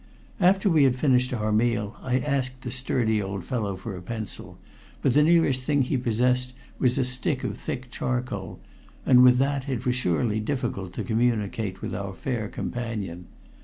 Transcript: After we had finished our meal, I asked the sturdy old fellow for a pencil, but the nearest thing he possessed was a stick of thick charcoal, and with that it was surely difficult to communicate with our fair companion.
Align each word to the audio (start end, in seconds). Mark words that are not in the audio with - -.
After 0.39 0.67
we 0.67 0.83
had 0.85 0.95
finished 0.95 1.31
our 1.31 1.51
meal, 1.51 1.95
I 2.01 2.17
asked 2.17 2.61
the 2.61 2.71
sturdy 2.71 3.21
old 3.21 3.43
fellow 3.43 3.75
for 3.75 3.95
a 3.95 4.01
pencil, 4.01 4.57
but 5.03 5.13
the 5.13 5.21
nearest 5.21 5.61
thing 5.61 5.83
he 5.83 5.95
possessed 5.95 6.55
was 6.79 6.97
a 6.97 7.05
stick 7.05 7.43
of 7.43 7.55
thick 7.55 7.91
charcoal, 7.91 8.59
and 9.05 9.21
with 9.21 9.37
that 9.37 9.69
it 9.69 9.85
was 9.85 9.93
surely 9.95 10.39
difficult 10.39 10.93
to 10.93 11.03
communicate 11.03 11.83
with 11.83 11.93
our 11.93 12.15
fair 12.15 12.47
companion. 12.47 13.27